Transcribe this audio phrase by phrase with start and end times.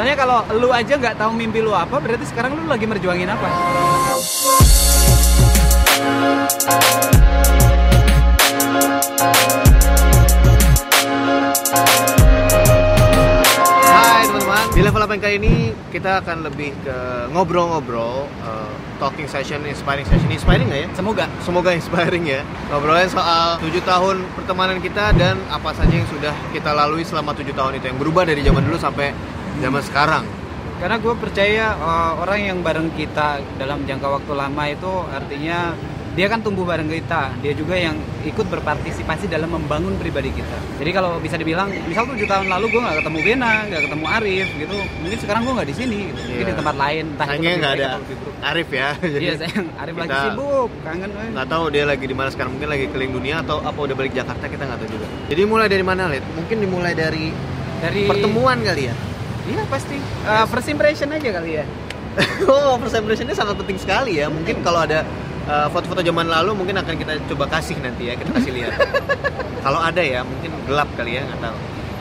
[0.00, 3.52] Masalahnya kalau lu aja nggak tahu mimpi lu apa, berarti sekarang lu lagi merjuangin apa?
[13.92, 16.96] Hai teman-teman, di level apa yang kali ini kita akan lebih ke
[17.36, 20.88] ngobrol-ngobrol, uh, talking session, inspiring session, inspiring nggak ya?
[20.96, 21.28] Semoga.
[21.44, 22.40] Semoga inspiring ya.
[22.72, 27.52] Ngobrolin soal 7 tahun pertemanan kita dan apa saja yang sudah kita lalui selama 7
[27.52, 29.12] tahun itu yang berubah dari zaman dulu sampai
[29.60, 30.24] zaman sekarang.
[30.80, 35.76] Karena gue percaya uh, orang yang bareng kita dalam jangka waktu lama itu artinya
[36.10, 37.36] dia kan tumbuh bareng kita.
[37.38, 37.94] Dia juga yang
[38.24, 40.58] ikut berpartisipasi dalam membangun pribadi kita.
[40.80, 44.48] Jadi kalau bisa dibilang, misal tujuh tahun lalu gue nggak ketemu Bena, nggak ketemu Arif
[44.56, 46.20] gitu, mungkin sekarang gue nggak di sini, gitu.
[46.26, 46.50] mungkin Iya.
[46.50, 47.04] di tempat lain.
[47.14, 47.88] Entah nggak ada.
[48.40, 48.88] Arif ya.
[48.98, 51.10] Jadi Iya sayang, Arif lagi sibuk, kangen.
[51.12, 51.28] eh.
[51.30, 52.50] nggak tahu dia lagi di mana sekarang.
[52.56, 55.06] Mungkin lagi keliling dunia atau apa udah balik Jakarta kita nggak tahu juga.
[55.28, 56.24] Jadi mulai dari mana, Lid?
[56.34, 57.30] Mungkin dimulai dari
[57.80, 58.94] Dari pertemuan kali ya.
[59.48, 59.96] Iya pasti.
[60.26, 61.64] Uh, first impression aja kali ya.
[62.50, 64.26] oh, first impression ini sangat penting sekali ya.
[64.28, 65.06] Mungkin kalau ada
[65.48, 68.72] uh, foto-foto zaman lalu mungkin akan kita coba kasih nanti ya, kita kasih lihat.
[69.64, 71.56] kalau ada ya, mungkin gelap kali ya, nggak tahu.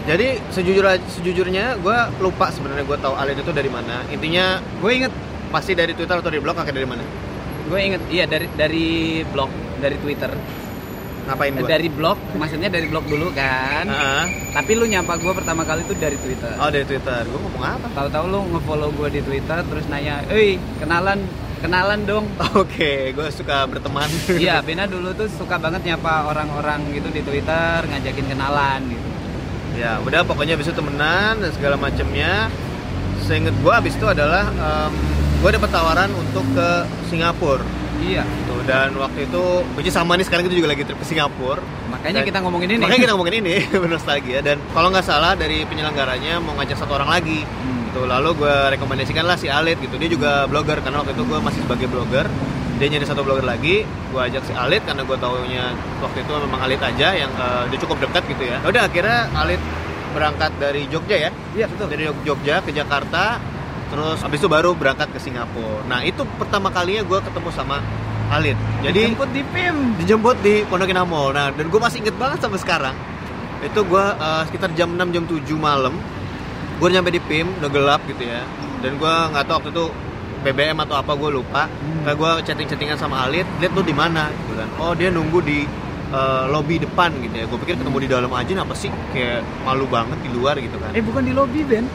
[0.10, 0.86] Jadi sejujur
[1.20, 4.02] sejujurnya gue lupa sebenarnya gue tahu Alin itu dari mana.
[4.10, 5.14] Intinya Gue inget,
[5.54, 7.06] pasti dari Twitter atau dari blog akhirnya dari mana?
[7.70, 10.34] gue inget, iya dari dari blog, dari Twitter,
[11.30, 11.70] Ngapain gue?
[11.70, 13.86] dari blog, maksudnya dari blog dulu kan.
[14.50, 16.58] Tapi lu nyapa gue pertama kali itu dari Twitter.
[16.58, 17.22] Oh dari Twitter.
[17.24, 17.88] Gue ngomong apa?
[17.94, 21.22] Tahu-tahu lu ngefollow gue di Twitter terus nanya, "Eh, kenalan,
[21.60, 22.26] kenalan dong."
[22.58, 24.10] Oke, gue suka berteman.
[24.42, 29.08] Iya, Bena dulu tuh suka banget nyapa orang-orang gitu di Twitter, ngajakin kenalan gitu.
[29.78, 32.50] ya udah pokoknya abis itu temenan dan segala macamnya.
[33.24, 34.50] Seinget gue abis itu adalah
[35.40, 36.70] gue dapet tawaran untuk ke
[37.08, 37.64] Singapura.
[38.00, 39.44] Iya, Tuh, dan waktu itu,
[39.84, 41.60] is sama nih sekarang kita juga lagi trip ke Singapura.
[41.92, 42.84] makanya Dan- kita ngomongin ini.
[42.86, 44.40] Makanya kita ngomongin ini, bernostalgia.
[44.40, 47.44] Dan kalau nggak salah dari penyelenggaranya mau ngajak satu orang lagi.
[47.44, 47.92] Hmm.
[47.92, 48.02] Gitu.
[48.06, 49.98] Lalu gue rekomendasikan lah si Alit gitu.
[49.98, 52.30] Dia juga blogger karena waktu itu gue masih sebagai blogger.
[52.80, 53.84] Dia nyari satu blogger lagi.
[53.84, 57.80] Gue ajak si Alit karena gue taunya waktu itu memang Alit aja yang eh, dia
[57.82, 58.62] cukup dekat gitu ya.
[58.62, 59.60] Udah akhirnya Alit
[60.14, 61.32] berangkat dari Jogja ya.
[61.58, 61.90] Iya, betul.
[61.90, 63.42] Dari Jogja ke Jakarta.
[63.90, 65.82] Terus abis itu baru berangkat ke Singapura.
[65.90, 67.82] Nah itu pertama kalinya gue ketemu sama
[68.30, 68.58] Alit.
[68.86, 69.76] Jadi jemput di PIM.
[69.98, 71.34] dijemput di Pondok Indah Mall.
[71.34, 72.96] Nah, dan gue masih inget banget sampai sekarang.
[73.66, 75.98] Itu gue eh, sekitar jam 6 jam 7 malam.
[76.78, 78.46] Gue nyampe di PIM, udah gelap gitu ya.
[78.86, 79.86] Dan gue nggak tahu waktu itu
[80.46, 81.66] BBM atau apa gue lupa.
[81.66, 82.06] Hmm.
[82.06, 84.70] Kayak gue chatting-chattingan sama Alit, lihat tuh di mana gitu kan.
[84.78, 85.66] Oh, dia nunggu di
[86.14, 87.46] eh, lobby depan gitu ya.
[87.50, 88.94] Gue pikir ketemu di dalam aja apa sih?
[89.10, 90.94] Kayak malu banget di luar gitu kan.
[90.94, 91.90] Eh, bukan di lobby, Ben.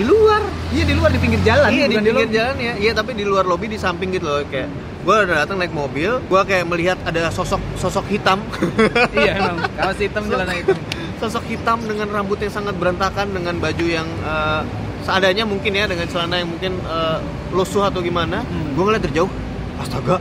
[0.00, 0.40] Di luar.
[0.70, 2.32] Iya, di luar di pinggir jalan, iya di pinggir lobby.
[2.32, 5.58] jalan ya iya tapi di luar lobi di samping gitu loh kayak gue udah datang
[5.58, 8.38] naik mobil gue kayak melihat ada sosok sosok hitam
[9.18, 9.58] iya, emang.
[9.68, 10.78] Kaos hitam celana hitam.
[11.20, 14.62] sosok hitam dengan rambut yang sangat berantakan dengan baju yang eh,
[15.02, 17.18] seadanya mungkin ya dengan celana yang mungkin eh,
[17.50, 18.70] lusuh atau gimana Hmm.
[18.72, 19.30] gue ngeliat dari jauh
[19.76, 20.16] astaga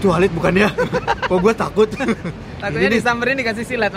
[0.00, 0.68] itu Halid bukannya
[1.22, 1.88] kok gue takut
[2.60, 3.88] Takutnya ini, nih, disamperin dikasih silet.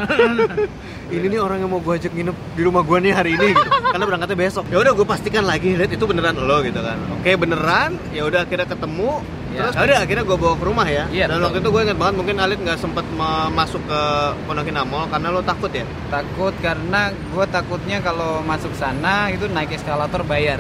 [1.12, 3.70] ini nih orang yang mau gue ajak nginep di rumah gue nih hari ini gitu.
[3.86, 7.32] karena berangkatnya besok ya udah gue pastikan lagi Halid itu beneran lo gitu kan oke
[7.38, 9.70] beneran ya udah akhirnya ketemu Ya.
[9.70, 11.46] terus ya udah akhirnya gue bawa ke rumah ya Iya, dan betul.
[11.46, 14.02] waktu itu gue inget banget mungkin Halid nggak sempet ma- masuk ke
[14.44, 19.46] Pondok Indah Mall karena lo takut ya takut karena gue takutnya kalau masuk sana itu
[19.46, 20.58] naik eskalator bayar.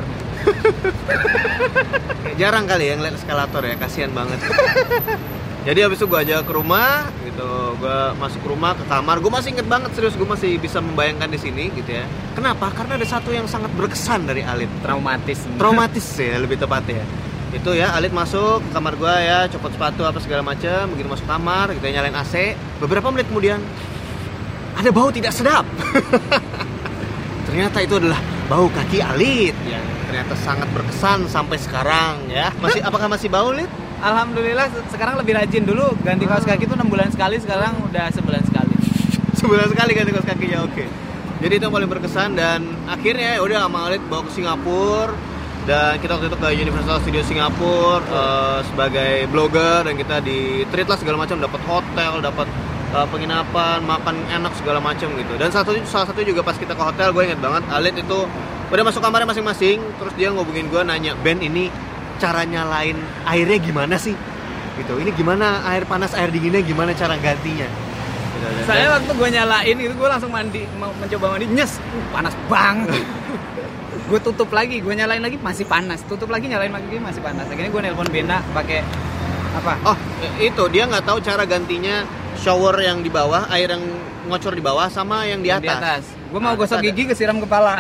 [2.22, 4.38] Kayak jarang kali ya ngeliat eskalator ya, kasihan banget.
[5.63, 7.50] Jadi habis itu gue aja ke rumah, gitu.
[7.79, 9.24] Gue masuk ke rumah, ke kamar.
[9.24, 12.03] Gue masih inget banget serius, gue masih bisa membayangkan di sini, gitu ya.
[12.35, 12.68] Kenapa?
[12.75, 14.68] Karena ada satu yang sangat berkesan dari Alit.
[14.84, 15.40] Traumatis.
[15.56, 17.07] Traumatis ya, lebih tepatnya.
[17.56, 20.91] Itu ya, Alit masuk ke kamar gue ya, copot sepatu apa segala macam.
[20.91, 22.59] Begitu masuk kamar, gitu ya, nyalain AC.
[22.84, 23.63] Beberapa menit kemudian,
[24.75, 25.63] ada bau tidak sedap.
[27.47, 28.19] ternyata itu adalah
[28.51, 32.51] bau kaki Alit yang ternyata sangat berkesan sampai sekarang ya.
[32.59, 33.69] Masih apakah masih bau Lit?
[34.03, 35.64] Alhamdulillah se- sekarang lebih rajin.
[35.64, 38.75] Dulu ganti kaos kaki itu 6 bulan sekali sekarang udah sebulan sekali.
[39.40, 40.86] Sebulan sekali ganti kaos kakinya oke.
[41.40, 45.16] Jadi itu yang paling berkesan dan akhirnya ya udah sama Alit bawa ke Singapura.
[45.63, 50.88] Dan kita waktu itu ke Universal Studio Singapura eh, sebagai blogger dan kita di treat
[50.92, 51.39] lah segala macam.
[51.39, 52.48] Dapat hotel dapat
[52.92, 55.33] eh, penginapan makan enak segala macam gitu.
[55.39, 58.27] Dan satu salah satu juga pas kita ke hotel gue inget banget Alit itu
[58.68, 59.80] udah masuk kamarnya masing-masing.
[60.00, 61.72] Terus dia ngobongin gue nanya Ben ini
[62.18, 64.13] cara nyalain airnya gimana sih
[64.74, 67.69] gitu ini gimana air panas air dinginnya gimana cara gantinya
[68.33, 72.04] Gitu, dan- Saya waktu gue nyalain itu gue langsung mandi mau mencoba mandi nyes uh,
[72.12, 73.06] panas banget.
[74.10, 76.04] gue tutup lagi, gue nyalain lagi masih panas.
[76.04, 77.45] Tutup lagi nyalain lagi masih panas.
[77.48, 78.83] Akhirnya gue nelpon Bena pakai
[79.54, 79.74] apa?
[79.86, 79.98] Oh,
[80.42, 82.04] itu dia nggak tahu cara gantinya
[82.36, 83.83] shower yang di bawah, air yang
[84.27, 86.04] ngocor di bawah sama yang di Yang atas.
[86.33, 87.77] Gue mau Nah, gosok ada- gigi kesiram kepala.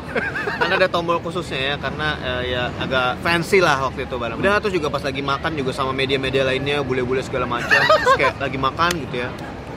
[0.60, 4.40] Kan ada tombol khususnya ya karena eh, ya agak fancy lah waktu itu barang.
[4.40, 7.68] Udah terus juga pas lagi makan juga sama media-media lainnya bule-bule segala macam.
[7.76, 9.28] terus kayak lagi makan gitu ya.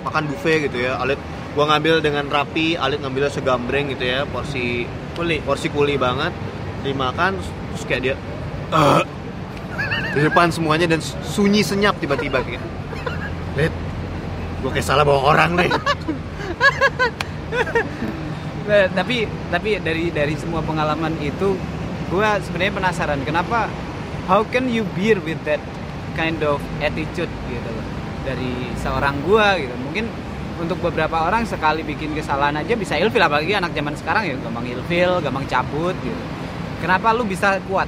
[0.04, 0.96] Makan buffet gitu ya.
[0.98, 1.20] Alit
[1.52, 6.32] gua ngambil dengan rapi, Alit ngambilnya segambreng gitu ya, porsi kuli, porsi kuli banget.
[6.82, 7.36] Dimakan
[7.70, 8.16] terus, kayak dia
[8.72, 9.04] "Eh."
[10.14, 12.64] di depan semuanya dan sunyi senyap tiba-tiba kayak.
[13.56, 13.74] Lit,
[14.60, 15.72] gua kayak salah bawa orang nih.
[18.64, 21.56] Eh, tapi tapi dari dari semua pengalaman itu
[22.12, 23.68] gue sebenarnya penasaran kenapa
[24.30, 25.60] how can you bear with that
[26.14, 27.86] kind of attitude gitu loh
[28.24, 29.76] dari seorang gue gitu.
[29.84, 30.06] Mungkin
[30.62, 34.66] untuk beberapa orang sekali bikin kesalahan aja bisa ilfil apalagi anak zaman sekarang ya gampang
[34.70, 36.22] ilfil gampang cabut gitu.
[36.80, 37.88] Kenapa lu bisa kuat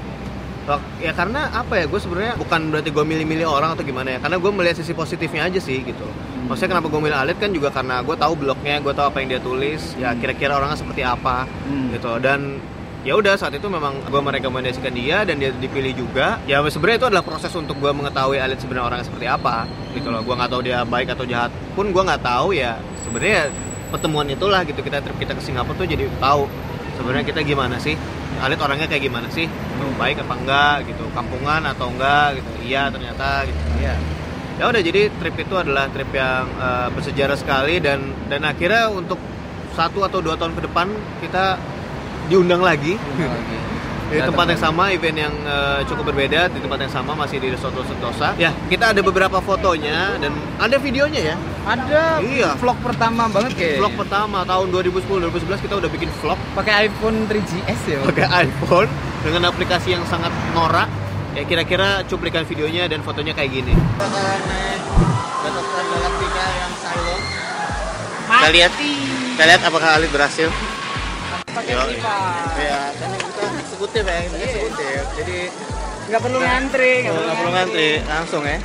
[0.97, 4.41] ya karena apa ya gue sebenarnya bukan berarti gue milih-milih orang atau gimana ya karena
[4.41, 6.07] gue melihat sisi positifnya aja sih gitu.
[6.45, 9.29] Maksudnya kenapa gue milih Alit kan juga karena gue tahu blognya gue tahu apa yang
[9.29, 11.93] dia tulis ya kira-kira orangnya seperti apa Hmm.
[11.93, 12.17] gitu.
[12.17, 12.57] Dan
[13.05, 16.41] ya udah saat itu memang gue merekomendasikan dia dan dia dipilih juga.
[16.49, 20.25] Ya sebenarnya itu adalah proses untuk gue mengetahui Alit sebenarnya orangnya seperti apa gitu loh.
[20.25, 23.53] Gue nggak tahu dia baik atau jahat pun gue nggak tahu ya sebenarnya
[23.93, 24.81] pertemuan itulah gitu.
[24.81, 26.49] Kita trip kita ke Singapura tuh jadi tahu
[26.97, 27.93] sebenarnya kita gimana sih
[28.43, 29.47] Alit orangnya kayak gimana sih?
[29.47, 31.05] Tuh, baik apa enggak gitu?
[31.15, 32.51] Kampungan atau enggak gitu?
[32.67, 33.61] Iya ternyata gitu.
[33.79, 33.95] Iya.
[34.55, 39.19] ya udah jadi trip itu adalah trip yang eh, bersejarah sekali dan dan akhirnya untuk
[39.75, 40.87] satu atau dua tahun ke depan
[41.19, 41.59] kita
[42.31, 42.95] diundang lagi
[44.05, 47.49] di tempat yang sama event yang eh, cukup berbeda di tempat yang sama masih di
[47.49, 48.53] Resort Sentosa ya.
[48.69, 51.35] Kita ada beberapa fotonya dan ada videonya ya.
[51.65, 52.49] Ada Iya.
[52.55, 56.37] vlog pertama banget kayak vlog pertama tahun 2010 2011 kita udah bikin vlog.
[56.53, 58.89] Pakai iPhone 3GS ya pakai iPhone
[59.25, 60.85] dengan aplikasi yang sangat norak.
[61.35, 63.73] Ya kira-kira cuplikan videonya dan fotonya kayak gini.
[68.25, 68.71] Kita lihat
[69.35, 70.47] kita lihat apakah Alif berhasil?
[71.51, 71.83] Pakai Yo.
[73.65, 75.01] Eksekutif ya kita eksekutif.
[75.17, 75.37] Jadi
[76.05, 77.89] nggak perlu ngantri nggak perlu ngantri.
[78.05, 78.57] Langsung ya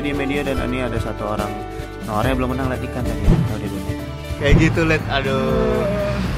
[0.00, 1.52] media-media dan ini ada satu orang.
[2.08, 3.84] Nah, orang yang belum pernah lihat ikan tadi tahu dia belum
[4.40, 5.84] kayak gitu let aduh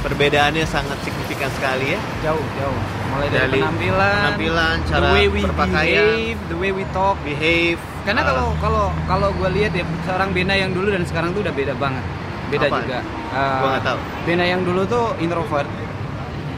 [0.03, 2.01] perbedaannya sangat signifikan sekali ya.
[2.27, 2.81] Jauh jauh.
[3.15, 6.03] Mulai dari, Dari penampilan penampilan, the cara way we berpakaian.
[6.03, 7.15] behave, the way we talk.
[7.23, 11.47] behave karena kalau kalau kalau gue lihat ya seorang Bena yang dulu dan sekarang tuh
[11.47, 12.03] udah beda banget.
[12.51, 12.83] Beda Apa?
[12.83, 12.99] juga.
[13.31, 13.99] Eh, Gua nggak tahu.
[14.27, 15.71] Bena yang dulu tuh introvert.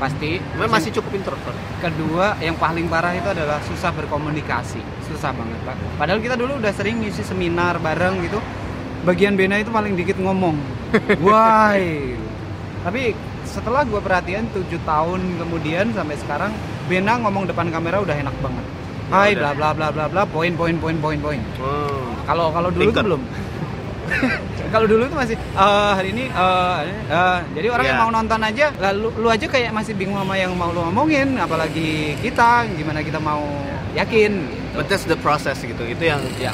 [0.00, 0.40] Pasti.
[0.56, 1.56] Memang masih cukup introvert.
[1.78, 4.80] Kedua yang paling parah itu adalah susah berkomunikasi
[5.24, 8.36] susah banget pak padahal kita dulu udah sering ngisi seminar bareng gitu
[9.08, 10.52] bagian Bena itu paling dikit ngomong
[11.24, 12.12] why
[12.84, 16.52] tapi setelah gue perhatian tujuh tahun kemudian sampai sekarang
[16.84, 18.66] Bena ngomong depan kamera udah enak banget
[19.04, 22.20] Ya Hai bla bla bla bla bla poin poin poin poin poin Hmm.
[22.24, 23.04] kalau kalau dulu tuh Thinker.
[23.06, 23.22] belum
[24.74, 26.76] kalau dulu tuh masih "Eh, hari ini eh,
[27.06, 28.04] eh." jadi orang yang Iya.
[28.04, 32.12] mau nonton aja lalu lu aja kayak masih bingung sama yang mau lu ngomongin apalagi
[32.20, 33.44] kita gimana kita mau
[33.94, 34.76] yakin gitu.
[34.76, 36.50] but that's the process gitu itu yang ya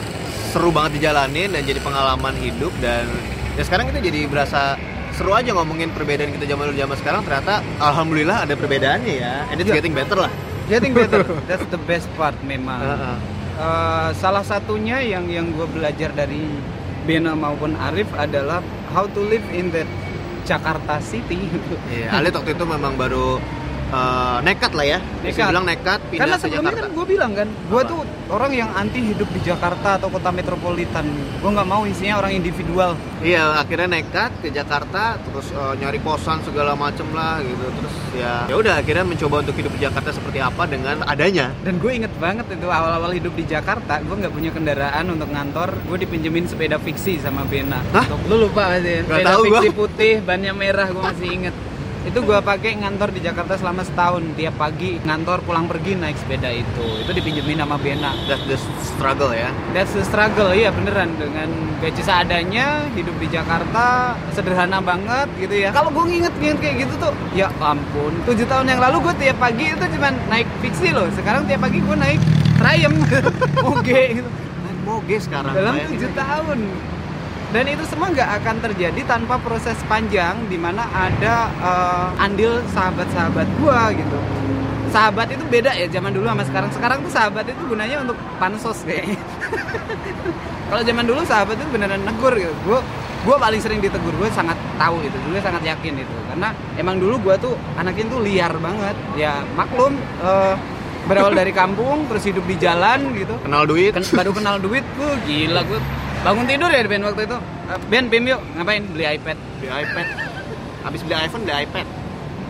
[0.50, 3.08] seru banget dijalanin dan jadi pengalaman hidup dan
[3.56, 4.76] ya sekarang kita jadi berasa
[5.10, 9.58] seru aja ngomongin perbedaan kita zaman dulu zaman sekarang ternyata alhamdulillah ada perbedaannya ya and
[9.58, 9.78] it's Iya.
[9.78, 10.32] getting better lah
[10.66, 13.16] getting better that's the best part memang Heeh.
[13.56, 16.48] Eh, salah satunya yang yang gue belajar dari
[17.00, 19.84] Bena maupun Arif adalah how to live in that
[20.42, 21.44] Jakarta City
[21.92, 23.36] Iya, Alit waktu itu memang baru
[23.90, 24.98] eh, nekat lah ya.
[25.20, 25.48] Bisa Nekat.
[25.52, 29.28] bilang nekat pindah Karena sebelumnya kan gue bilang kan, gue tuh orang yang anti hidup
[29.30, 31.04] di Jakarta atau kota metropolitan.
[31.42, 32.94] Gue nggak mau isinya orang individual.
[33.20, 37.64] Iya, akhirnya nekat ke Jakarta, terus eh, nyari kosan segala macem lah gitu.
[37.68, 41.52] Terus ya, ya udah akhirnya mencoba untuk hidup di Jakarta seperti apa dengan adanya.
[41.60, 45.76] Dan gue inget banget itu awal-awal hidup di Jakarta, gue nggak punya kendaraan untuk ngantor.
[45.84, 47.82] Gue dipinjemin sepeda fiksi sama Bena.
[47.92, 48.06] Hah?
[48.26, 48.78] Lu lupa.
[48.80, 49.60] Nggak Sepeda tahu gua.
[49.60, 51.54] fiksi putih, bannya merah, gue masih inget.
[52.00, 54.24] Itu gue pakai ngantor di Jakarta selama setahun.
[54.32, 56.86] Tiap pagi ngantor pulang pergi naik sepeda itu.
[57.04, 58.16] Itu dipinjemin sama Bena.
[58.24, 59.52] That's the struggle ya.
[59.76, 61.48] That's the struggle, iya beneran dengan
[61.80, 65.70] gaji seadanya hidup di Jakarta sederhana banget gitu ya.
[65.72, 68.12] Kalau gue nginget-nginget kayak gitu tuh, ya ampun.
[68.24, 71.08] Tujuh tahun yang lalu gue tiap pagi itu cuman naik fiksi loh.
[71.12, 72.20] Sekarang tiap pagi gue naik
[72.60, 73.08] Triumph,
[73.72, 74.28] oke gitu.
[74.64, 75.52] Naik moge sekarang.
[75.56, 76.58] Dalam tujuh tahun.
[77.50, 83.46] Dan itu semua nggak akan terjadi tanpa proses panjang di mana ada uh, andil sahabat-sahabat
[83.58, 84.18] gua gitu.
[84.90, 86.70] Sahabat itu beda ya zaman dulu sama sekarang.
[86.70, 89.18] Sekarang tuh sahabat itu gunanya untuk pansos kayaknya.
[90.70, 92.54] Kalau zaman dulu sahabat itu beneran negur gitu.
[92.66, 92.78] Gue
[93.26, 94.14] gue paling sering ditegur.
[94.18, 95.14] Gue sangat tahu itu.
[95.30, 96.16] Gue sangat yakin itu.
[96.30, 98.94] Karena emang dulu gue tuh anaknya tuh liar banget.
[99.14, 100.54] Ya maklum uh,
[101.06, 103.34] berawal dari kampung terus hidup di jalan gitu.
[103.46, 103.94] Kenal duit.
[103.94, 105.78] Ken, baru kenal duit gue gila gue
[106.20, 110.06] bangun tidur ya Ben waktu itu uh, Ben Bim yuk ngapain beli iPad beli iPad
[110.84, 111.86] habis beli iPhone beli iPad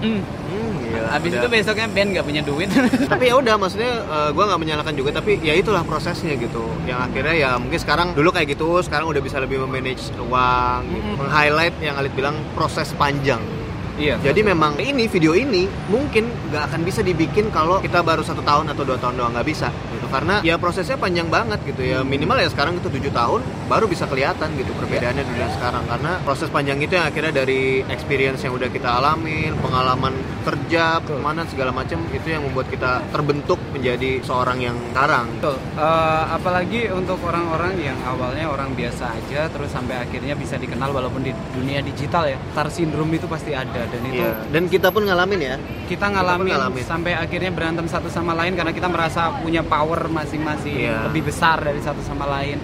[0.03, 0.23] hmm.
[0.51, 1.09] Hmm, gila.
[1.15, 1.41] Abis Udah.
[1.47, 2.67] itu besoknya Ben nggak punya duit.
[3.13, 6.99] tapi ya udah maksudnya uh, gue nggak menyalahkan juga tapi ya itulah prosesnya gitu yang
[7.07, 11.11] akhirnya ya mungkin sekarang dulu kayak gitu sekarang udah bisa lebih memanage uang gitu.
[11.23, 13.39] Meng-highlight yang Alit bilang proses panjang
[14.01, 14.17] iya.
[14.19, 18.73] jadi memang ini video ini mungkin nggak akan bisa dibikin kalau kita baru satu tahun
[18.73, 20.07] atau dua tahun doang nggak bisa gitu.
[20.11, 22.01] Karena ya prosesnya panjang banget gitu ya.
[22.03, 23.41] Minimal ya sekarang itu tujuh tahun
[23.71, 25.85] baru bisa kelihatan gitu perbedaannya dulu dan sekarang.
[25.87, 31.45] Karena proses panjang itu yang akhirnya dari experience yang udah kita alamin pengalaman kerja pertemanan
[31.47, 35.57] segala macam itu yang membuat kita terbentuk menjadi seorang yang sekarang Betul.
[35.77, 41.21] Eh, apalagi untuk orang-orang yang awalnya orang biasa aja terus sampai akhirnya bisa dikenal walaupun
[41.21, 42.39] di dunia digital ya.
[42.51, 44.33] Star syndrome itu pasti ada dan itu Iya.
[44.49, 45.55] dan kita pun ngalamin ya
[45.87, 46.85] kita ngalamin, ngalamin.
[46.85, 51.07] sampai akhirnya berantem satu sama lain karena kita merasa punya power masing-masing Iya.
[51.07, 52.59] lebih besar dari satu sama lain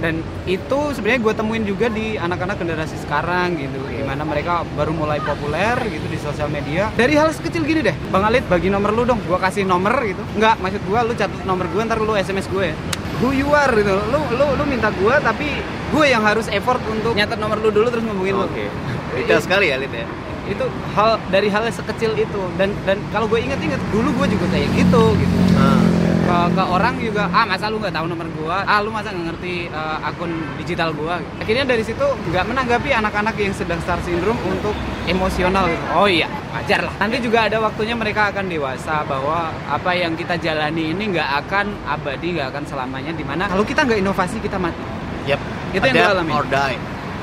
[0.00, 3.78] dan itu sebenarnya gue temuin juga di anak-anak generasi sekarang gitu.
[3.92, 6.88] Gimana mereka baru mulai populer gitu di sosial media.
[6.96, 9.20] Dari hal sekecil gini deh bang Alit bagi nomor lu dong.
[9.28, 10.24] Gue kasih nomor gitu.
[10.40, 12.76] Nggak maksud gue lu catat nomor gue ntar lu sms gue ya.
[13.20, 13.92] Who you are gitu.
[14.08, 15.60] Lu lu lu minta gue tapi
[15.92, 18.48] gue yang harus effort untuk nyatet nomor lu dulu terus ngomongin lu.
[18.48, 18.72] Oke.
[19.20, 20.08] Detail sekali ya Lid ya.
[20.48, 20.64] Itu
[20.96, 22.42] hal dari hal sekecil itu.
[22.56, 25.38] Dan dan kalau gue inget-inget dulu gue juga kayak gitu gitu.
[25.60, 25.89] Nah,
[26.30, 29.26] ke, ke orang juga ah masa lu nggak tahu nomor gue ah lu masa nggak
[29.34, 30.30] ngerti eh, akun
[30.62, 34.74] digital gue akhirnya dari situ nggak menanggapi anak-anak yang sedang star syndrome untuk
[35.10, 35.84] emosional gitu.
[35.98, 36.94] oh iya wajar lah.
[36.98, 41.66] Nanti juga ada waktunya mereka akan dewasa bahwa apa yang kita jalani ini nggak akan
[41.86, 44.82] abadi nggak akan selamanya di mana kalau kita nggak inovasi kita mati.
[45.30, 45.40] Yep.
[45.78, 46.78] Itu yang gue Adapt or die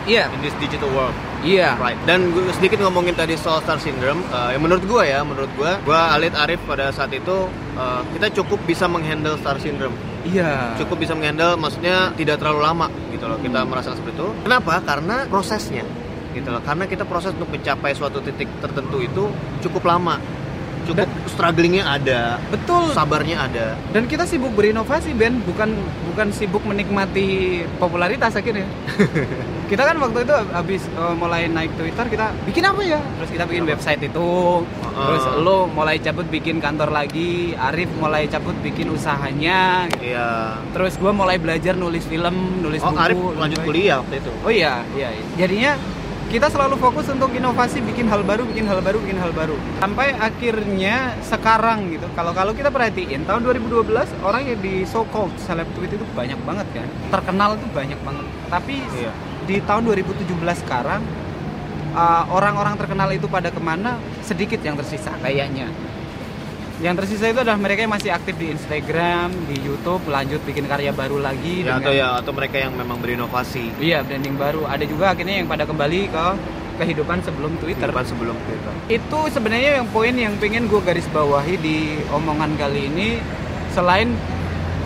[0.07, 0.31] iya.
[0.31, 1.99] in this digital world iya Right.
[2.03, 4.21] Dan gue sedikit ngomongin tadi soal star syndrome.
[4.27, 8.27] eh, yang menurut gue ya, menurut gue, gue Alit Arif pada saat itu eh, kita
[8.33, 9.93] cukup bisa menghandle star syndrome.
[10.23, 13.37] iya Cukup bisa menghandle, maksudnya tidak terlalu lama gitu loh.
[13.37, 14.27] Kita merasakan seperti itu.
[14.43, 14.73] Kenapa?
[14.81, 15.85] Karena prosesnya
[16.31, 16.61] gitu loh.
[16.61, 19.23] Karena kita proses untuk mencapai suatu titik tertentu itu
[19.61, 20.17] cukup lama.
[20.85, 23.75] Cukup strugglingnya ada, betul sabarnya ada.
[23.91, 25.75] dan kita sibuk berinovasi Ben bukan
[26.07, 28.63] bukan sibuk menikmati popularitas akhirnya
[29.67, 33.43] kita kan waktu itu habis eh, mulai naik Twitter kita bikin apa ya terus kita
[33.43, 33.71] bikin Apa?
[33.75, 34.27] website itu
[34.87, 40.55] terus lo mulai cabut bikin kantor lagi Arif mulai cabut bikin usahanya Iya.
[40.71, 44.31] terus gue mulai belajar nulis film nulis Oh, buku Arif lanjut kuliah waktu itu.
[44.41, 45.09] Oh iya, iya.
[45.11, 45.25] iya.
[45.37, 45.71] Jadinya
[46.27, 49.55] kita selalu fokus untuk inovasi, bikin hal baru, bikin hal baru, bikin hal baru.
[49.79, 52.03] Sampai akhirnya sekarang gitu.
[52.13, 53.87] Kalau kalau kita perhatiin tahun 2012
[54.21, 56.87] orang yang di so called celeb tweet itu banyak banget kan.
[57.11, 58.25] Terkenal itu banyak banget.
[58.47, 59.11] Tapi Iya.
[59.47, 60.27] Di tahun 2017
[60.61, 61.01] sekarang
[61.95, 65.71] uh, orang-orang terkenal itu pada ke mana sedikit yang tersisa kayaknya
[66.77, 70.93] yang tersisa itu adalah mereka yang masih aktif di Instagram, di YouTube, lanjut bikin karya
[70.93, 73.73] baru lagi Ya, dengan- atau ya atau mereka yang memang berinovasi.
[73.81, 74.69] Iya, branding baru.
[74.69, 76.25] Ada juga akhirnya yang pada kembali ke
[76.77, 77.89] kehidupan sebelum Twitter.
[77.89, 78.73] Kehidupan sebelum Twitter.
[78.93, 83.25] Itu sebenarnya yang poin yang pengen gue garis bawahi di omongan kali ini
[83.73, 84.13] selain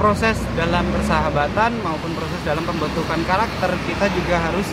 [0.01, 4.65] proses dalam persahabatan maupun proses dalam pembentukan karakter kita juga harus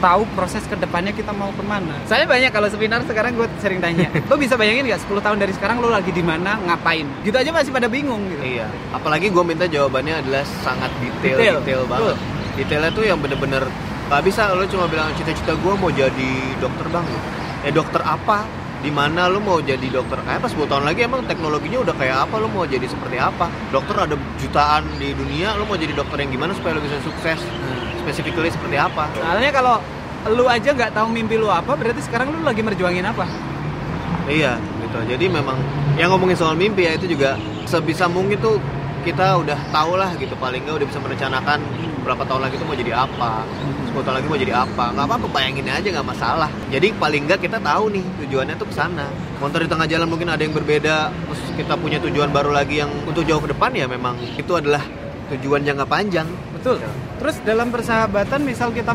[0.00, 1.92] tahu proses ke depannya kita mau ke mana.
[2.08, 5.52] Saya banyak kalau seminar sekarang gue sering tanya, lo bisa bayangin nggak 10 tahun dari
[5.52, 7.04] sekarang lo lagi di mana, ngapain?
[7.20, 8.42] Gitu aja masih pada bingung gitu.
[8.42, 8.66] Iya.
[8.96, 11.56] Apalagi gue minta jawabannya adalah sangat detail, Detail.
[11.62, 12.16] detail, banget.
[12.16, 12.16] Betul.
[12.56, 13.62] Detailnya tuh yang bener-bener
[14.08, 17.06] gak bisa lo cuma bilang cita-cita gue mau jadi dokter bang.
[17.62, 18.48] Eh dokter apa?
[18.82, 20.18] Di mana lo mau jadi dokter?
[20.26, 22.34] Kayak pas 10 tahun lagi emang teknologinya udah kayak apa?
[22.42, 23.46] Lo mau jadi seperti apa?
[23.70, 25.54] Dokter ada jutaan di dunia.
[25.54, 27.38] Lo mau jadi dokter yang gimana supaya lo bisa sukses?
[28.02, 29.06] Specifically seperti apa?
[29.14, 29.78] Soalnya kalau
[30.34, 33.22] lu aja nggak tahu mimpi lu apa, berarti sekarang lu lagi merjuangin apa?
[34.26, 34.98] Iya, gitu.
[35.06, 35.58] Jadi memang
[35.94, 37.38] yang ngomongin soal mimpi ya itu juga
[37.70, 38.58] sebisa mungkin tuh
[39.02, 41.58] kita udah tahu lah gitu paling nggak udah bisa merencanakan
[42.06, 43.42] berapa tahun lagi tuh mau jadi apa
[43.92, 44.84] 10 tahun lagi mau jadi apa?
[44.96, 46.48] Nggak apa-apa bayangin aja nggak masalah.
[46.72, 49.04] Jadi paling nggak kita tahu nih tujuannya tuh ke sana.
[49.36, 52.88] Motor di tengah jalan mungkin ada yang berbeda terus kita punya tujuan baru lagi yang
[53.04, 54.16] untuk jauh ke depan ya memang.
[54.40, 54.80] Itu adalah
[55.36, 56.24] tujuan jangka panjang.
[56.62, 56.78] Betul.
[57.18, 58.94] Terus dalam persahabatan misal kita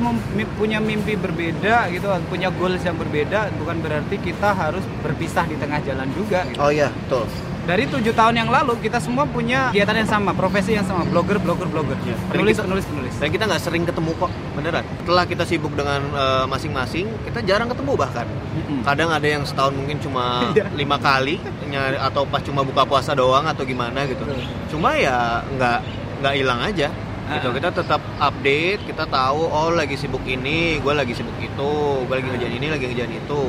[0.56, 5.80] punya mimpi berbeda gitu, punya goals yang berbeda, bukan berarti kita harus berpisah di tengah
[5.80, 6.44] jalan juga.
[6.44, 6.56] Gitu.
[6.58, 7.28] Oh iya, betul.
[7.64, 11.36] Dari tujuh tahun yang lalu kita semua punya kegiatan yang sama, profesi yang sama, blogger,
[11.36, 12.16] blogger, blogger, Iya.
[12.32, 13.14] penulis, kita- penulis, penulis.
[13.20, 14.84] Dan kita nggak sering ketemu kok, beneran.
[14.98, 18.24] Setelah kita sibuk dengan eh, masing-masing, kita jarang ketemu bahkan.
[18.56, 18.88] Mm-mm.
[18.88, 20.24] Kadang ada yang setahun mungkin cuma
[20.56, 20.72] Iya.
[20.74, 24.24] lima kali, nyari- atau pas cuma buka puasa doang atau gimana gitu.
[24.68, 25.80] Cuma ya nggak
[26.18, 26.88] nggak hilang aja.
[27.28, 27.48] Gitu.
[27.52, 31.72] Kita tetap update, kita tahu oh lagi sibuk ini, gue lagi sibuk itu,
[32.08, 33.42] gue lagi ngerjain ini, lagi ngerjain itu.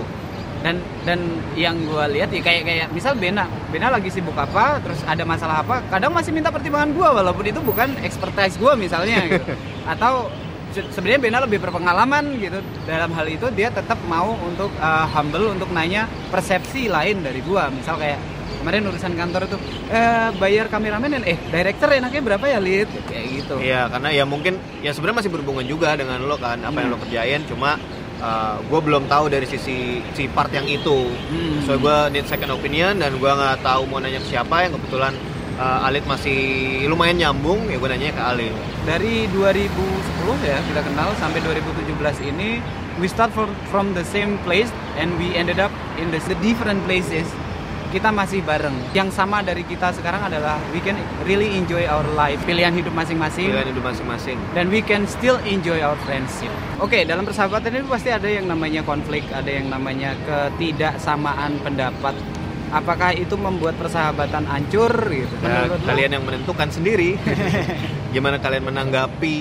[0.58, 0.74] dan
[1.06, 1.22] dan
[1.54, 5.62] yang gue lihat ya kayak kayak misal Bena Bena lagi sibuk apa terus ada masalah
[5.62, 9.54] apa kadang masih minta pertimbangan gue walaupun itu bukan expertise gue misalnya gitu
[9.94, 10.26] atau
[10.74, 12.58] se- sebenarnya Bena lebih berpengalaman gitu
[12.90, 17.62] dalam hal itu dia tetap mau untuk uh, humble untuk nanya persepsi lain dari gue
[17.78, 18.18] misal kayak
[18.58, 19.56] kemarin urusan kantor itu
[19.88, 24.24] eh, bayar kameramen dan eh director enaknya berapa ya lid kayak gitu Iya, karena ya
[24.24, 27.04] mungkin ya sebenarnya masih berhubungan juga dengan lo kan apa yang lo Hmm.
[27.06, 27.78] kerjain, cuma
[28.66, 31.06] gue belum tahu dari sisi si part yang itu.
[31.30, 31.62] Hmm.
[31.62, 35.14] So gue need second opinion dan gue nggak tahu mau nanya ke siapa yang kebetulan
[35.54, 36.38] uh, Alit masih
[36.86, 38.54] lumayan nyambung ya gue nanya ke Alit.
[38.82, 39.68] dari 2010
[40.42, 42.58] ya kita kenal sampai 2017 ini
[42.96, 45.68] we start for, from the same place and we ended up
[46.00, 47.28] in the different places
[47.88, 50.92] kita masih bareng yang sama dari kita sekarang adalah we can
[51.24, 54.36] really enjoy our life pilihan hidup masing-masing Pilihan hidup masing-masing.
[54.52, 56.52] dan we can still enjoy our friendship.
[56.78, 62.14] Oke, dalam persahabatan itu pasti ada yang namanya konflik, ada yang namanya ketidaksamaan pendapat.
[62.68, 65.32] Apakah itu membuat persahabatan hancur gitu?
[65.40, 65.88] Ya, Menurut lo?
[65.88, 67.16] kalian yang menentukan sendiri.
[68.14, 69.36] gimana kalian menanggapi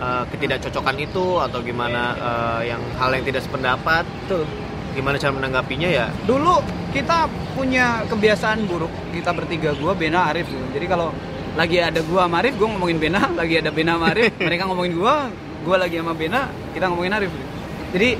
[0.00, 4.08] uh, ketidakcocokan itu atau gimana uh, yang hal yang tidak sependapat?
[4.24, 4.48] Betul.
[4.92, 6.06] Gimana cara menanggapinya ya?
[6.22, 10.60] Dulu kita punya kebiasaan buruk kita bertiga gua Bena Arif gitu.
[10.70, 11.08] Jadi kalau
[11.52, 14.92] lagi ada gua sama Arif, gua ngomongin Bena, lagi ada Bena sama Arif, mereka ngomongin
[14.94, 15.28] gua,
[15.62, 17.32] gua lagi sama Bena, kita ngomongin Arif.
[17.92, 18.10] Jadi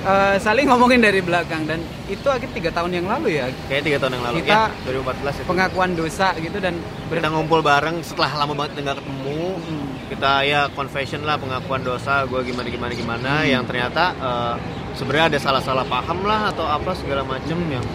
[0.00, 3.98] eh, saling ngomongin dari belakang dan itu akhir tiga tahun yang lalu ya Kayaknya tiga
[3.98, 5.44] tahun yang lalu Kita- ya 2014 itu.
[5.44, 6.74] pengakuan dosa gitu dan
[7.08, 9.86] ber- kita ngumpul bareng setelah lama banget nggak ketemu Hmm.
[10.08, 13.50] kita ya confession lah pengakuan dosa gue gimana gimana gimana Hmm.
[13.50, 14.54] yang ternyata eh,
[14.98, 17.78] sebenarnya ada salah-salah paham lah atau apa segala macem Hmm.
[17.78, 17.86] yang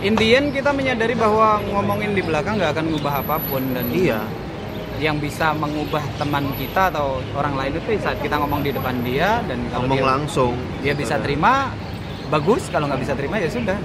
[0.00, 3.84] in the end kita menyadari bahwa ngomongin di belakang nggak akan ngubah apa pun dan
[3.90, 4.22] iya.
[5.02, 9.40] yang bisa mengubah teman kita atau orang lain itu saat kita ngomong di depan dia
[9.48, 10.54] dan kalau ngomong dia, langsung.
[10.84, 11.72] dia bisa terima
[12.28, 12.68] bagus.
[12.68, 13.80] Kalau nggak bisa terima ya sudah.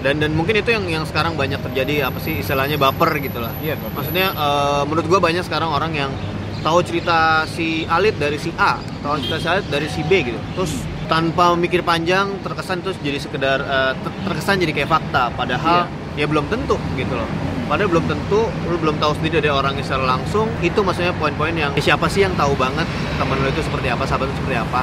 [0.00, 3.54] Dan dan mungkin itu yang yang sekarang banyak terjadi apa sih istilahnya baper gitu lah.
[3.62, 6.10] Iya maksudnya eh, menurut gue banyak sekarang orang yang
[6.66, 10.40] tahu cerita si Alit dari si A tahu cerita si Alit dari si B gitu.
[10.58, 10.72] Terus
[11.10, 13.58] tanpa mikir panjang terkesan terus jadi sekedar
[13.98, 15.34] ter- terkesan jadi kayak fakta.
[15.34, 17.26] Padahal ya belum tentu gitu loh.
[17.66, 21.54] Padahal belum tentu lu belum tahu sendiri dari orang yang secara langsung itu maksudnya poin-poin
[21.54, 22.86] yang eh, siapa sih yang tahu banget
[23.18, 24.82] teman lu itu seperti apa sahabat itu seperti apa?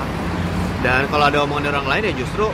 [0.83, 2.47] Dan kalau ada omongan dari orang lain ya justru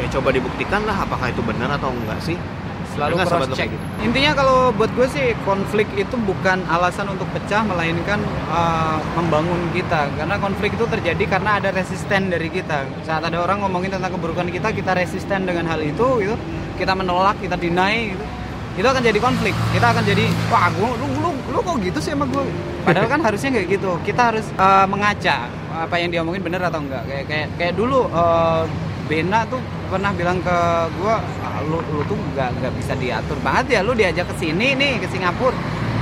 [0.00, 2.36] ya coba dibuktikan lah apakah itu benar atau enggak sih
[3.00, 3.68] selalu Ada nggak sahabat cross check.
[3.72, 3.84] kayak gitu?
[4.04, 8.20] intinya kalau buat gue sih konflik itu bukan alasan untuk pecah melainkan
[8.52, 10.12] uh, membangun kita.
[10.20, 12.84] Karena konflik itu terjadi karena ada resisten dari kita.
[13.08, 16.36] Saat ada orang ngomongin tentang keburukan kita kita resisten dengan hal itu gitu.
[16.76, 18.24] Kita menolak kita deny gitu.
[18.76, 19.56] Itu akan jadi konflik.
[19.72, 22.44] Kita akan jadi wah gua, lu, lu, lu kok gitu sih sama gue
[22.80, 23.90] padahal kan harusnya nggak gitu.
[24.04, 27.04] Kita harus uh, mengaca apa yang dia omongin bener atau enggak.
[27.08, 28.64] Kayak kayak kayak dulu uh,
[29.10, 29.58] Bena tuh
[29.90, 30.56] pernah bilang ke
[30.96, 34.72] gua "Ah, lu lu tuh nggak nggak bisa diatur banget ya lu diajak ke sini
[34.72, 35.52] nih ke Singapura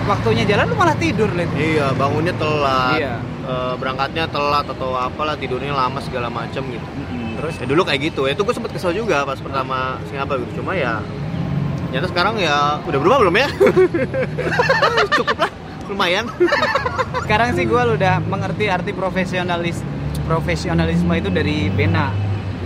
[0.05, 2.96] waktunya jalan lu malah tidur lihat Iya, bangunnya telat.
[2.96, 3.14] Iya.
[3.44, 6.87] eh, berangkatnya telat atau apalah tidurnya lama segala macam gitu.
[7.35, 8.24] terus Ya dulu kayak gitu.
[8.24, 10.61] Ya itu gue sempet kesel juga pas pertama Singapura gitu.
[10.61, 11.01] Cuma ya
[11.87, 13.48] ternyata sekarang ya udah berubah belum ya?
[15.16, 15.51] Cukup lah,
[15.87, 16.24] lumayan.
[17.20, 19.81] sekarang sih gua udah mengerti arti profesionalis
[20.24, 22.12] profesionalisme itu dari Bena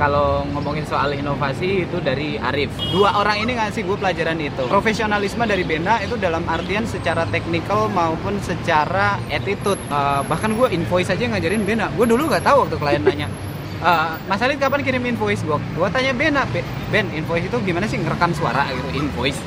[0.02, 2.74] kalau ngomongin soal inovasi itu dari Arif.
[2.90, 4.66] Dua orang ini ngasih gue pelajaran itu.
[4.66, 9.78] Profesionalisme dari Bena itu dalam artian secara teknikal maupun secara attitude.
[9.78, 11.86] Eh, bahkan gue invoice aja ngajarin Bena.
[11.94, 13.28] Gue dulu nggak tahu waktu klien nanya
[13.86, 15.46] "Eh, Mas Alid kapan kirim invoice?
[15.46, 15.62] Gue?
[15.78, 18.66] Gue tanya Bena, "Be- Ben invoice itu gimana sih ngerekam suara?
[18.74, 19.38] Gitu invoice?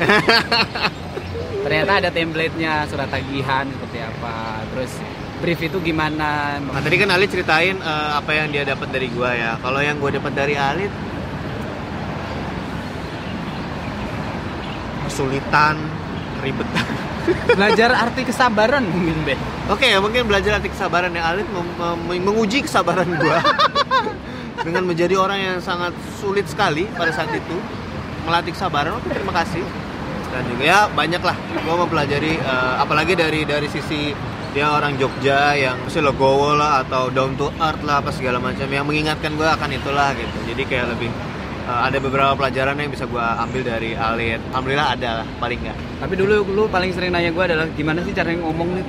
[1.68, 4.92] Ternyata ada template-nya surat tagihan seperti apa, terus
[5.38, 6.58] brief itu gimana?
[6.58, 9.52] Nah tadi kan Alit ceritain eh, apa yang dia dapat dari gua ya.
[9.62, 10.92] Kalau yang gue dapat dari Alit
[15.08, 15.74] kesulitan,
[16.44, 16.86] ribetan.
[17.58, 19.40] Belajar arti kesabaran mungkin Ben.
[19.68, 23.36] Oke ya mungkin belajar arti kesabaran ya Alit mem- mem- menguji kesabaran gua
[24.64, 27.56] dengan menjadi orang yang sangat sulit sekali pada saat itu
[28.24, 28.96] melatih kesabaran.
[28.96, 29.60] Oke terima kasih
[30.28, 34.12] dan juga ya banyak lah gua mempelajari eh, apalagi dari dari sisi
[34.58, 38.66] dia orang Jogja yang mesti legowo lah atau down to earth lah apa segala macam.
[38.66, 40.34] Yang mengingatkan gue akan itulah gitu.
[40.50, 41.14] Jadi kayak lebih
[41.70, 45.78] uh, ada beberapa pelajaran yang bisa gue ambil dari Alit alhamdulillah ada lah paling nggak.
[46.02, 48.86] Tapi dulu lu paling sering nanya gue adalah gimana sih cara ngomong nih?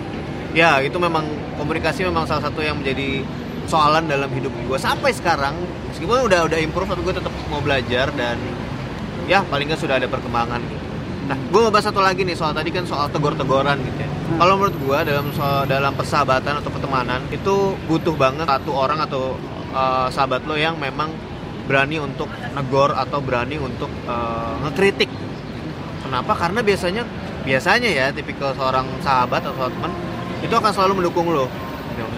[0.49, 1.29] ya itu memang
[1.62, 3.21] komunikasi memang salah satu yang menjadi
[3.69, 5.53] soalan dalam hidup gue sampai sekarang
[5.93, 8.34] meskipun udah udah improve tapi gue tetap mau belajar dan
[9.29, 10.79] ya paling nggak sudah ada perkembangan gitu.
[11.30, 14.10] Nah, gue mau bahas satu lagi nih soal tadi kan soal tegor-tegoran gitu ya.
[14.10, 14.42] Hmm.
[14.42, 19.38] Kalau menurut gue dalam soal dalam persahabatan atau pertemanan itu butuh banget satu orang atau
[19.70, 21.13] uh, sahabat lo yang memang
[21.70, 22.26] berani untuk
[22.58, 25.06] negor atau berani untuk uh, ngekritik.
[26.02, 26.34] Kenapa?
[26.34, 27.06] Karena biasanya
[27.46, 29.94] biasanya ya tipikal seorang sahabat atau teman
[30.42, 31.46] itu akan selalu mendukung lo.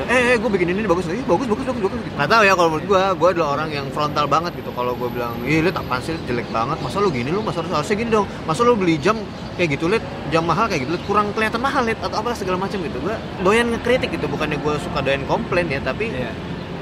[0.05, 1.99] Eh, eh gue bikin ini bagus, eh, bagus, bagus, bagus, bagus.
[2.17, 4.69] Gak tau ya kalau menurut gue, gue adalah orang yang frontal banget gitu.
[4.71, 7.95] Kalau gue bilang, ih liat apaan sih jelek banget, masa lu gini lu, masa harusnya
[7.97, 9.17] gini dong, masa lu beli jam
[9.57, 12.57] kayak gitu liat, jam mahal kayak gitu, liat, kurang kelihatan mahal liat atau apalah segala
[12.61, 12.97] macam gitu.
[13.01, 16.31] Gue doyan ngekritik gitu, bukannya gue suka doyan komplain ya, tapi Iya.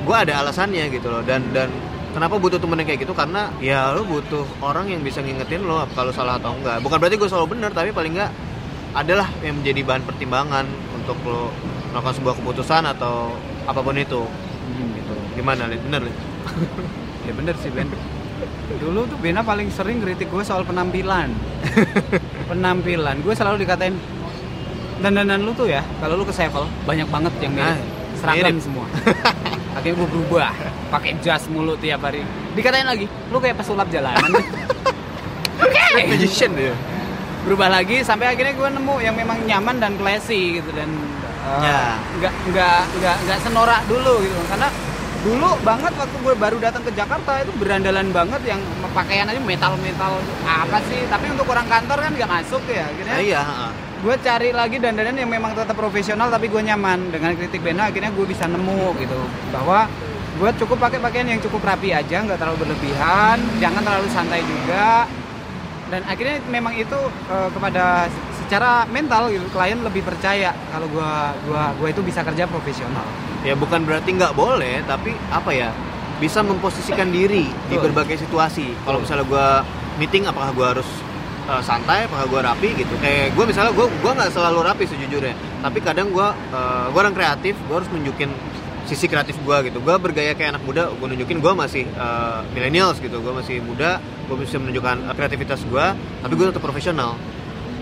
[0.03, 1.21] gue ada alasannya gitu loh.
[1.21, 1.69] Dan dan
[2.15, 3.13] kenapa butuh temen yang kayak gitu?
[3.13, 6.81] Karena ya lu butuh orang yang bisa ngingetin lo kalau salah atau enggak.
[6.81, 8.31] Bukan berarti gue selalu benar, tapi paling enggak
[8.89, 10.65] adalah yang menjadi bahan pertimbangan
[10.97, 11.53] untuk lo
[11.91, 13.33] melakukan sebuah keputusan atau
[13.65, 14.21] apa pun itu
[14.69, 15.81] gitu gimana Lid?
[15.85, 16.17] bener Lid?
[17.27, 17.85] Ya bener sih Ben.
[18.81, 21.29] Dulu tuh Bena paling sering kritik gue soal penampilan.
[22.49, 23.93] penampilan, gue selalu dikatain
[24.97, 27.69] dandanan lu tuh ya, kalau lu ke Sevel banyak banget yang mirip.
[27.69, 27.77] Ah,
[28.17, 28.65] Seragam mirip.
[28.65, 28.85] semua.
[29.77, 30.49] Akhirnya gue berubah,
[30.89, 32.25] pakai jas mulu tiap hari.
[32.57, 34.25] Dikatain lagi, lu kayak pesulap jalanan.
[35.59, 36.07] Oke.
[36.07, 36.73] magician ya
[37.43, 40.91] berubah lagi sampai akhirnya gue nemu yang memang nyaman dan classy gitu dan
[41.49, 41.97] uh, Ya.
[42.21, 44.37] nggak nggak nggak nggak senorak dulu gitu.
[44.45, 44.69] Karena
[45.19, 48.61] dulu banget waktu gue baru datang ke Jakarta itu berandalan banget yang
[48.95, 51.01] pakaian aja metal metal apa sih.
[51.09, 53.43] Tapi untuk orang kantor kan nggak masuk ya akhirnya nah, iya
[53.99, 57.11] gue cari lagi dandanan yang memang tetap profesional tapi gue nyaman.
[57.11, 59.19] Dengan kritik Bena akhirnya gue bisa nemu gitu
[59.51, 59.91] bahwa
[60.39, 65.03] gue cukup pakai pakaian yang cukup rapi aja nggak terlalu berlebihan jangan terlalu santai juga.
[65.89, 66.95] Dan akhirnya memang itu
[67.27, 68.07] eh, kepada
[68.49, 71.11] secara mental gitu klien lebih percaya kalau gue
[71.45, 73.05] gua gua itu bisa kerja profesional.
[73.45, 75.69] Ya bukan berarti nggak boleh tapi apa ya
[76.17, 78.73] bisa memposisikan diri di berbagai situasi.
[78.89, 79.47] Kalau misalnya gue
[80.01, 80.89] meeting apakah gue harus
[81.45, 82.89] uh, santai apakah gue rapi gitu.
[82.97, 87.13] Kayak gue misalnya gue gua nggak selalu rapi sejujurnya tapi kadang gue uh, gue orang
[87.13, 88.33] kreatif gue harus nunjukin
[88.89, 89.77] sisi kreatif gue gitu.
[89.77, 94.01] Gue bergaya kayak anak muda gue nunjukin gue masih uh, millennials gitu gue masih muda
[94.25, 95.85] gue bisa menunjukkan kreativitas gue
[96.25, 97.13] tapi gue tetap profesional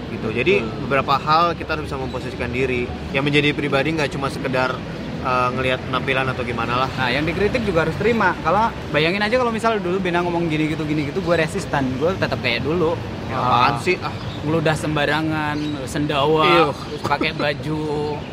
[0.10, 4.72] gitu jadi beberapa hal kita harus bisa memposisikan diri yang menjadi pribadi nggak cuma sekedar
[5.20, 8.34] uh, ngelihat penampilan atau gimana lah Nah, yang dikritik juga harus terima.
[8.40, 12.12] Kalau bayangin aja kalau misalnya dulu Bena ngomong gini gitu gini gitu, gue resistan, gue
[12.16, 12.96] tetap kayak dulu.
[13.28, 16.72] ya, apaan Ah, sih ah Ngeludah sembarangan, sendawa, Iyuh.
[16.72, 17.80] terus pakai baju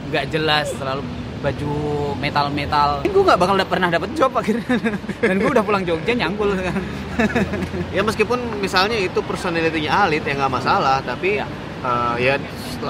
[0.08, 1.02] nggak jelas, selalu
[1.40, 1.72] baju
[2.16, 3.04] metal-metal.
[3.04, 4.64] Gue nggak bakal da- pernah dapet job akhirnya.
[5.20, 6.78] Dan gue udah pulang Jogja nyangkul kan.
[7.90, 11.46] ya meskipun misalnya itu personality-nya Alit ya nggak masalah tapi Ya.
[11.84, 12.40] Uh, ya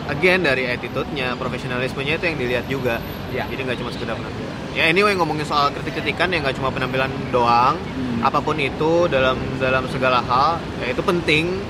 [0.09, 2.97] again dari attitude-nya profesionalismenya itu yang dilihat juga.
[3.35, 3.45] Ya.
[3.51, 4.55] jadi nggak cuma sekedar penampilan.
[4.79, 7.77] Ya anyway ngomongin soal kritik-kritikan ya nggak cuma penampilan doang.
[7.77, 8.23] Hmm.
[8.25, 11.61] apa pun itu dalam dalam segala hal ya itu penting.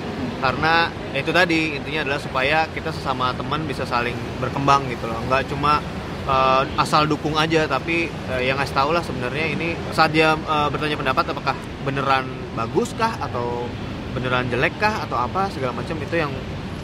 [0.44, 5.16] Karena ya itu tadi intinya adalah supaya kita sesama teman bisa saling berkembang gitu loh.
[5.24, 5.80] Nggak cuma
[6.28, 10.68] uh, asal dukung aja tapi uh, yang ngasih tahu lah sebenarnya ini saat dia uh,
[10.68, 13.64] bertanya pendapat apakah beneran bagus kah atau
[14.12, 16.32] beneran jelek kah atau apa segala macam itu yang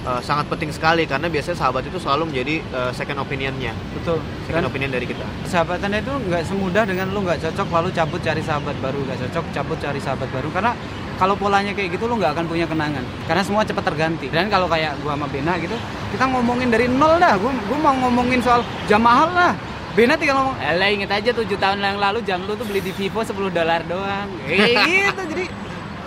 [0.06, 3.72] uh, sangat penting sekali karena biasanya sahabat itu selalu menjadi uh, second opinionnya.
[3.96, 4.18] Betul.
[4.48, 5.24] second Dan opinion dari kita.
[5.48, 9.44] sahabatan itu nggak semudah dengan lu nggak cocok lalu cabut cari sahabat baru nggak cocok
[9.52, 10.48] cabut cari sahabat baru.
[10.52, 10.72] Karena
[11.20, 13.04] kalau polanya kayak gitu lu nggak akan punya kenangan.
[13.28, 14.32] Karena semua cepat terganti.
[14.32, 15.76] Dan kalau kayak gua sama Bena gitu
[16.16, 17.36] kita ngomongin dari nol dah.
[17.36, 19.52] Gua, gua mau ngomongin soal jam mahal lah.
[19.90, 22.94] Bena tinggal ngomong Elah inget aja 7 tahun yang lalu jam lu tuh beli di
[22.94, 24.30] Vivo 10 dolar doang.
[24.46, 25.44] Kayak gitu jadi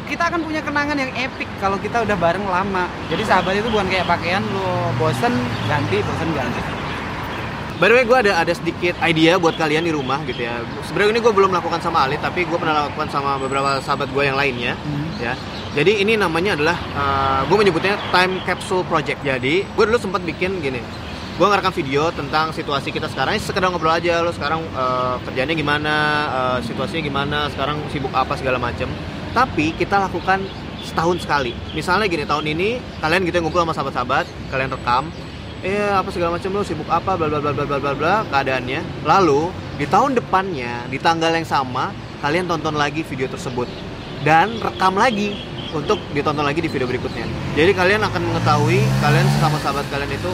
[0.07, 3.87] kita akan punya kenangan yang epic kalau kita udah bareng lama jadi sahabat itu bukan
[3.87, 5.33] kayak pakaian lu bosen
[5.67, 6.61] ganti bosen ganti
[7.81, 10.61] By the way, gue ada ada sedikit idea buat kalian di rumah gitu ya.
[10.87, 14.23] Sebenarnya ini gue belum lakukan sama Ali, tapi gue pernah lakukan sama beberapa sahabat gue
[14.23, 14.77] yang lainnya,
[15.19, 15.33] ya.
[15.73, 16.77] Jadi ini namanya adalah,
[17.49, 19.19] gue menyebutnya time capsule project.
[19.25, 20.79] Jadi gue dulu sempat bikin gini,
[21.33, 25.57] gue ngerekam video tentang situasi kita sekarang, ini sekedar ngobrol aja lo sekarang eh, kerjanya
[25.57, 25.95] gimana,
[26.29, 28.87] eh, situasinya gimana, sekarang sibuk apa segala macem.
[29.33, 30.45] Tapi kita lakukan
[30.85, 31.57] setahun sekali.
[31.73, 32.69] Misalnya gini, tahun ini
[33.01, 35.03] kalian gitu ngumpul sama sahabat-sahabat, kalian rekam,
[35.65, 39.07] eh apa segala macam lo sibuk apa bla bla bla bla bla bla bla keadaannya.
[39.07, 43.65] Lalu di tahun depannya di tanggal yang sama kalian tonton lagi video tersebut.
[44.23, 45.35] Dan rekam lagi
[45.73, 47.25] untuk ditonton lagi di video berikutnya.
[47.57, 50.31] Jadi kalian akan mengetahui kalian sama sahabat kalian itu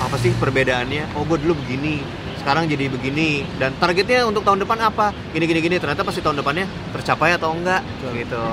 [0.00, 1.12] apa sih perbedaannya?
[1.18, 2.00] Oh gue dulu begini
[2.40, 5.12] sekarang jadi begini dan targetnya untuk tahun depan apa?
[5.36, 6.64] Gini gini gini ternyata pasti tahun depannya
[6.96, 7.84] tercapai atau enggak
[8.16, 8.44] gitu.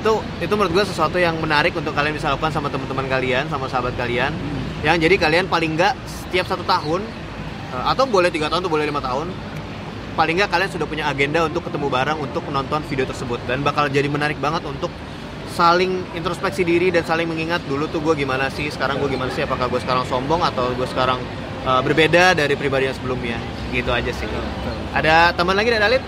[0.00, 3.68] Itu itu menurut gue sesuatu yang menarik untuk kalian bisa lakukan sama teman-teman kalian sama
[3.68, 4.32] sahabat kalian.
[4.80, 7.04] Yang jadi kalian paling enggak setiap satu tahun
[7.76, 9.28] eh, atau boleh tiga tahun atau boleh lima tahun
[10.14, 13.38] paling nggak kalian sudah punya agenda untuk ketemu bareng untuk menonton video tersebut.
[13.44, 14.88] Dan bakal jadi menarik banget untuk
[15.54, 19.46] saling introspeksi diri dan saling mengingat dulu tuh gue gimana sih sekarang gue gimana sih
[19.46, 21.22] apakah gue sekarang sombong atau gue sekarang
[21.64, 23.36] uh, berbeda dari pribadi yang sebelumnya
[23.72, 24.28] gitu aja sih
[24.94, 26.04] ada teman lagi dari Alit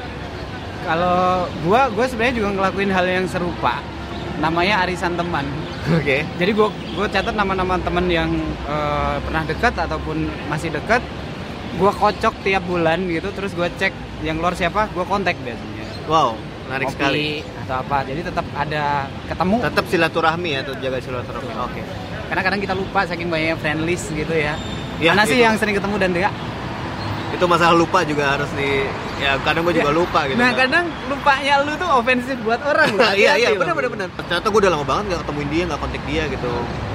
[0.86, 3.82] Kalau gua gua sebenarnya juga ngelakuin hal yang serupa.
[4.38, 5.42] Namanya arisan teman.
[5.90, 8.30] oke Jadi gua gua catat nama-nama teman yang
[8.70, 11.02] eh, pernah dekat ataupun masih dekat.
[11.82, 13.90] Gua kocok tiap bulan gitu terus gua cek
[14.22, 16.06] yang luar siapa, gua kontak biasanya.
[16.06, 16.38] wow
[16.70, 17.28] menarik Ngopi sekali
[17.66, 17.98] atau apa.
[18.06, 18.84] Jadi tetap ada
[19.26, 19.56] ketemu.
[19.66, 21.82] tetap silaturahmi ya tetap jaga silaturahmi oke
[22.30, 24.54] Karena kadang kita lupa saking banyaknya friend list gitu ya.
[24.96, 25.44] Iya, Mana sih gitu.
[25.44, 26.34] yang sering ketemu dan enggak?
[27.26, 28.86] itu masalah lupa juga harus di
[29.18, 29.98] ya kadang gue juga Ya.
[29.98, 30.58] lupa gitu Nah kan.
[30.64, 33.12] kadang lupanya lu tuh ofensif buat orang loh.
[33.18, 36.02] iya iya benar benar benar ternyata gue udah lama banget nggak ketemuin dia nggak kontak
[36.06, 36.52] dia gitu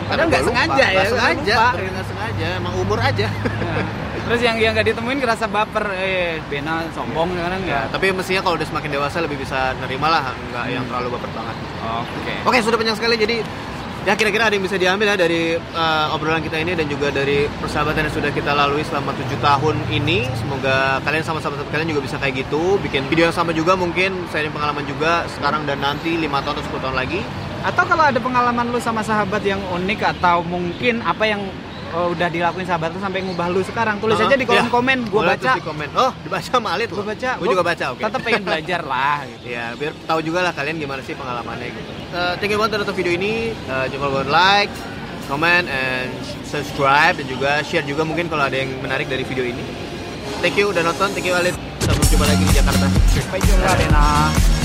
[0.10, 3.28] Padahal nggak sengaja ya, nggak sengaja nggak sengaja emang umur aja
[3.62, 3.84] Nah,
[4.22, 7.86] Terus yang yang gak ditemuin ngerasa baper, eh Bena sombong kadang ya, enggak.
[7.92, 11.56] tapi mestinya kalau udah semakin dewasa lebih bisa nerima lah nggak yang terlalu baper banget
[11.84, 12.34] Oke.
[12.46, 13.38] oke sudah panjang sekali jadi
[14.02, 17.46] ya kira-kira ada yang bisa diambil ya dari uh, obrolan kita ini dan juga dari
[17.56, 22.18] persahabatan yang sudah kita lalui selama tujuh tahun ini semoga kalian sama-sama kalian juga bisa
[22.18, 26.42] kayak gitu bikin video yang sama juga mungkin sharing pengalaman juga sekarang dan nanti lima
[26.42, 27.22] tahun atau 10 tahun lagi
[27.62, 31.46] Atau kalau ada pengalaman lu sama sahabat yang unik atau mungkin apa yang
[31.94, 34.26] oh, udah dilakuin sahabat lu sampai ngubah lu sekarang, tulis Uh-huh.
[34.26, 34.74] aja di kolom Iya.
[34.74, 35.52] komen, gua Boleh baca.
[35.54, 35.90] di komen.
[35.94, 37.14] Oh, dibaca sama Alit Gua loh.
[37.14, 37.30] baca.
[37.38, 38.02] Gua juga baca, oke.
[38.02, 39.46] Tetap pengen belajar lah gitu.
[39.46, 41.92] Ya, biar tahu juga lah kalian gimana sih pengalamannya gitu.
[42.12, 43.56] Uh, thank you banget udah nonton video ini.
[43.72, 44.72] Uh, jangan lupa like,
[45.32, 46.12] comment, and
[46.44, 49.64] subscribe dan juga share juga mungkin kalau ada yang menarik dari video ini.
[50.44, 51.56] Thank you udah nonton, thank you Alit.
[51.80, 52.88] Sampai jumpa lagi di Jakarta.
[53.16, 54.61] Sampai jumpa.